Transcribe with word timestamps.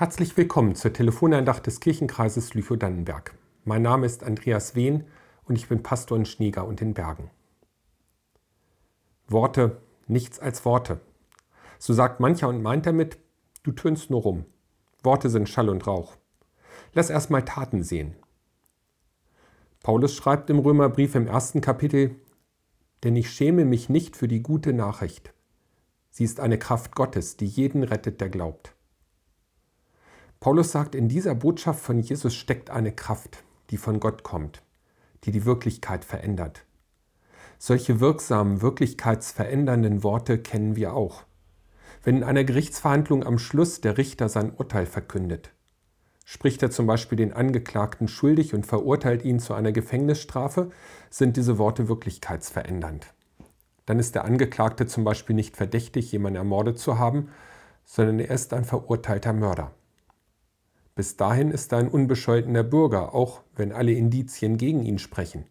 Herzlich 0.00 0.34
willkommen 0.38 0.76
zur 0.76 0.94
Telefoneindacht 0.94 1.66
des 1.66 1.78
Kirchenkreises 1.78 2.54
Lüchow-Dannenberg. 2.54 3.34
Mein 3.66 3.82
Name 3.82 4.06
ist 4.06 4.24
Andreas 4.24 4.74
Wehn 4.74 5.04
und 5.44 5.56
ich 5.56 5.68
bin 5.68 5.82
Pastor 5.82 6.16
in 6.16 6.24
Schnieger 6.24 6.66
und 6.66 6.80
in 6.80 6.94
Bergen. 6.94 7.28
Worte, 9.28 9.82
nichts 10.06 10.38
als 10.38 10.64
Worte. 10.64 11.02
So 11.78 11.92
sagt 11.92 12.18
mancher 12.18 12.48
und 12.48 12.62
meint 12.62 12.86
damit, 12.86 13.18
du 13.62 13.72
tönst 13.72 14.08
nur 14.08 14.22
rum. 14.22 14.46
Worte 15.02 15.28
sind 15.28 15.50
Schall 15.50 15.68
und 15.68 15.86
Rauch. 15.86 16.16
Lass 16.94 17.10
erstmal 17.10 17.44
Taten 17.44 17.82
sehen. 17.82 18.16
Paulus 19.82 20.14
schreibt 20.14 20.48
im 20.48 20.60
Römerbrief 20.60 21.14
im 21.14 21.26
ersten 21.26 21.60
Kapitel, 21.60 22.16
denn 23.04 23.16
ich 23.16 23.30
schäme 23.30 23.66
mich 23.66 23.90
nicht 23.90 24.16
für 24.16 24.28
die 24.28 24.42
gute 24.42 24.72
Nachricht. 24.72 25.34
Sie 26.08 26.24
ist 26.24 26.40
eine 26.40 26.56
Kraft 26.56 26.94
Gottes, 26.94 27.36
die 27.36 27.44
jeden 27.44 27.82
rettet, 27.82 28.22
der 28.22 28.30
glaubt. 28.30 28.74
Paulus 30.40 30.72
sagt, 30.72 30.94
in 30.94 31.10
dieser 31.10 31.34
Botschaft 31.34 31.80
von 31.80 31.98
Jesus 32.00 32.34
steckt 32.34 32.70
eine 32.70 32.92
Kraft, 32.92 33.44
die 33.68 33.76
von 33.76 34.00
Gott 34.00 34.22
kommt, 34.22 34.62
die 35.24 35.32
die 35.32 35.44
Wirklichkeit 35.44 36.02
verändert. 36.02 36.64
Solche 37.58 38.00
wirksamen, 38.00 38.62
wirklichkeitsverändernden 38.62 40.02
Worte 40.02 40.38
kennen 40.38 40.76
wir 40.76 40.94
auch. 40.94 41.24
Wenn 42.02 42.16
in 42.16 42.24
einer 42.24 42.44
Gerichtsverhandlung 42.44 43.22
am 43.22 43.38
Schluss 43.38 43.82
der 43.82 43.98
Richter 43.98 44.30
sein 44.30 44.54
Urteil 44.56 44.86
verkündet, 44.86 45.50
spricht 46.24 46.62
er 46.62 46.70
zum 46.70 46.86
Beispiel 46.86 47.16
den 47.16 47.34
Angeklagten 47.34 48.08
schuldig 48.08 48.54
und 48.54 48.64
verurteilt 48.64 49.26
ihn 49.26 49.40
zu 49.40 49.52
einer 49.52 49.72
Gefängnisstrafe, 49.72 50.70
sind 51.10 51.36
diese 51.36 51.58
Worte 51.58 51.86
wirklichkeitsverändernd. 51.88 53.12
Dann 53.84 53.98
ist 53.98 54.14
der 54.14 54.24
Angeklagte 54.24 54.86
zum 54.86 55.04
Beispiel 55.04 55.36
nicht 55.36 55.58
verdächtig, 55.58 56.10
jemanden 56.12 56.38
ermordet 56.38 56.78
zu 56.78 56.98
haben, 56.98 57.28
sondern 57.84 58.20
er 58.20 58.34
ist 58.34 58.54
ein 58.54 58.64
verurteilter 58.64 59.34
Mörder. 59.34 59.72
Bis 61.00 61.16
dahin 61.16 61.50
ist 61.50 61.72
er 61.72 61.78
ein 61.78 61.88
unbescholtener 61.88 62.62
Bürger, 62.62 63.14
auch 63.14 63.40
wenn 63.56 63.72
alle 63.72 63.92
Indizien 63.92 64.58
gegen 64.58 64.82
ihn 64.82 64.98
sprechen. 64.98 65.46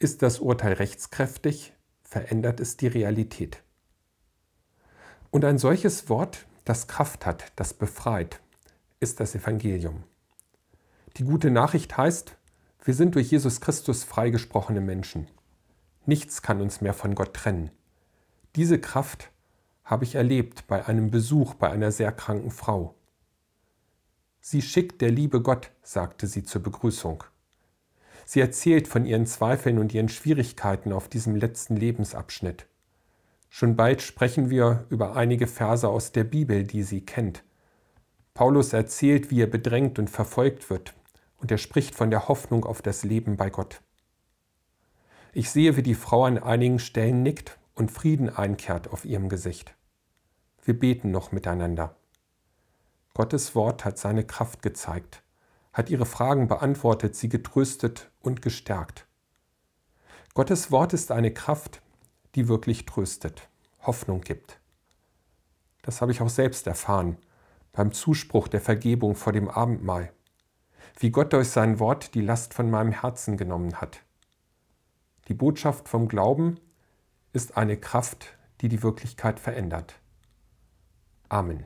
Ist 0.00 0.22
das 0.22 0.40
Urteil 0.40 0.72
rechtskräftig, 0.72 1.72
verändert 2.02 2.58
es 2.58 2.76
die 2.76 2.88
Realität. 2.88 3.62
Und 5.30 5.44
ein 5.44 5.58
solches 5.58 6.08
Wort, 6.08 6.46
das 6.64 6.88
Kraft 6.88 7.26
hat, 7.26 7.52
das 7.54 7.74
befreit, 7.74 8.40
ist 8.98 9.20
das 9.20 9.36
Evangelium. 9.36 10.02
Die 11.16 11.22
gute 11.22 11.52
Nachricht 11.52 11.96
heißt, 11.96 12.36
wir 12.82 12.94
sind 12.94 13.14
durch 13.14 13.30
Jesus 13.30 13.60
Christus 13.60 14.02
freigesprochene 14.02 14.80
Menschen. 14.80 15.28
Nichts 16.06 16.42
kann 16.42 16.60
uns 16.60 16.80
mehr 16.80 16.92
von 16.92 17.14
Gott 17.14 17.34
trennen. 17.34 17.70
Diese 18.56 18.80
Kraft 18.80 19.30
habe 19.84 20.02
ich 20.02 20.16
erlebt 20.16 20.66
bei 20.66 20.86
einem 20.86 21.12
Besuch 21.12 21.54
bei 21.54 21.70
einer 21.70 21.92
sehr 21.92 22.10
kranken 22.10 22.50
Frau. 22.50 22.95
Sie 24.48 24.62
schickt 24.62 25.00
der 25.00 25.10
liebe 25.10 25.42
Gott, 25.42 25.72
sagte 25.82 26.28
sie 26.28 26.44
zur 26.44 26.62
Begrüßung. 26.62 27.24
Sie 28.24 28.38
erzählt 28.38 28.86
von 28.86 29.04
ihren 29.04 29.26
Zweifeln 29.26 29.76
und 29.76 29.92
ihren 29.92 30.08
Schwierigkeiten 30.08 30.92
auf 30.92 31.08
diesem 31.08 31.34
letzten 31.34 31.74
Lebensabschnitt. 31.74 32.68
Schon 33.48 33.74
bald 33.74 34.02
sprechen 34.02 34.48
wir 34.48 34.86
über 34.88 35.16
einige 35.16 35.48
Verse 35.48 35.88
aus 35.88 36.12
der 36.12 36.22
Bibel, 36.22 36.62
die 36.62 36.84
sie 36.84 37.04
kennt. 37.04 37.42
Paulus 38.34 38.72
erzählt, 38.72 39.32
wie 39.32 39.42
er 39.42 39.48
bedrängt 39.48 39.98
und 39.98 40.10
verfolgt 40.10 40.70
wird, 40.70 40.94
und 41.38 41.50
er 41.50 41.58
spricht 41.58 41.96
von 41.96 42.12
der 42.12 42.28
Hoffnung 42.28 42.64
auf 42.64 42.82
das 42.82 43.02
Leben 43.02 43.36
bei 43.36 43.50
Gott. 43.50 43.82
Ich 45.32 45.50
sehe, 45.50 45.76
wie 45.76 45.82
die 45.82 45.96
Frau 45.96 46.22
an 46.22 46.38
einigen 46.38 46.78
Stellen 46.78 47.24
nickt 47.24 47.58
und 47.74 47.90
Frieden 47.90 48.28
einkehrt 48.28 48.92
auf 48.92 49.06
ihrem 49.06 49.28
Gesicht. 49.28 49.74
Wir 50.62 50.78
beten 50.78 51.10
noch 51.10 51.32
miteinander. 51.32 51.96
Gottes 53.16 53.54
Wort 53.54 53.86
hat 53.86 53.96
seine 53.96 54.26
Kraft 54.26 54.60
gezeigt, 54.60 55.22
hat 55.72 55.88
ihre 55.88 56.04
Fragen 56.04 56.48
beantwortet, 56.48 57.16
sie 57.16 57.30
getröstet 57.30 58.10
und 58.20 58.42
gestärkt. 58.42 59.06
Gottes 60.34 60.70
Wort 60.70 60.92
ist 60.92 61.10
eine 61.10 61.32
Kraft, 61.32 61.80
die 62.34 62.46
wirklich 62.46 62.84
tröstet, 62.84 63.48
Hoffnung 63.80 64.20
gibt. 64.20 64.60
Das 65.80 66.02
habe 66.02 66.12
ich 66.12 66.20
auch 66.20 66.28
selbst 66.28 66.66
erfahren 66.66 67.16
beim 67.72 67.90
Zuspruch 67.92 68.48
der 68.48 68.60
Vergebung 68.60 69.14
vor 69.14 69.32
dem 69.32 69.48
Abendmahl, 69.48 70.12
wie 70.98 71.10
Gott 71.10 71.32
durch 71.32 71.48
sein 71.48 71.78
Wort 71.78 72.14
die 72.14 72.20
Last 72.20 72.52
von 72.52 72.68
meinem 72.68 72.92
Herzen 72.92 73.38
genommen 73.38 73.80
hat. 73.80 74.02
Die 75.28 75.34
Botschaft 75.34 75.88
vom 75.88 76.08
Glauben 76.08 76.60
ist 77.32 77.56
eine 77.56 77.78
Kraft, 77.78 78.36
die 78.60 78.68
die 78.68 78.82
Wirklichkeit 78.82 79.40
verändert. 79.40 79.94
Amen. 81.30 81.64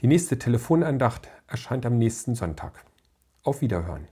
Die 0.00 0.06
nächste 0.06 0.38
Telefonandacht 0.38 1.28
erscheint 1.46 1.84
am 1.84 1.98
nächsten 1.98 2.34
Sonntag. 2.34 2.86
Auf 3.42 3.60
Wiederhören. 3.60 4.08